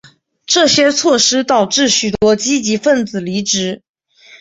[0.47, 3.83] 这些措施导致许多积极份子离职。